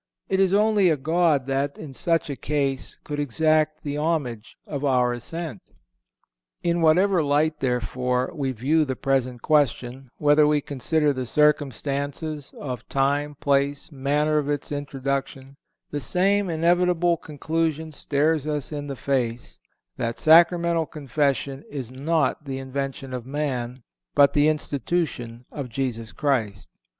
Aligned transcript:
It 0.29 0.39
is 0.39 0.51
only 0.51 0.89
a 0.89 0.97
God 0.97 1.45
that, 1.45 1.77
in 1.77 1.93
such 1.93 2.31
a 2.31 2.35
case, 2.35 2.97
could 3.03 3.19
exact 3.19 3.83
the 3.83 3.99
homage 3.99 4.57
of 4.65 4.83
our 4.83 5.13
assent. 5.13 5.61
In 6.63 6.81
whatever 6.81 7.21
light, 7.21 7.59
therefore, 7.59 8.31
we 8.33 8.51
view 8.51 8.83
the 8.83 8.95
present 8.95 9.43
question—whether 9.43 10.47
we 10.47 10.59
consider 10.59 11.13
the 11.13 11.27
circumstances 11.27 12.51
of 12.57 12.89
time, 12.89 13.35
place, 13.35 13.91
manner 13.91 14.39
of 14.39 14.49
its 14.49 14.71
introduction—the 14.71 15.99
same 16.01 16.49
inevitable 16.49 17.15
conclusion 17.15 17.91
stares 17.91 18.47
us 18.47 18.71
in 18.71 18.87
the 18.87 18.95
face: 18.95 19.59
that 19.97 20.17
Sacramental 20.17 20.87
confession 20.87 21.63
is 21.69 21.91
not 21.91 22.45
the 22.45 22.57
invention 22.57 23.13
of 23.13 23.27
man, 23.27 23.83
but 24.15 24.33
the 24.33 24.47
institution 24.47 25.45
of 25.51 25.69
Jesus 25.69 26.11
Christ. 26.11 26.71